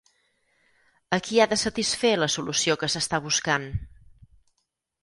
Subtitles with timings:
[1.17, 3.71] A qui ha de satisfer la solució que s'està buscant?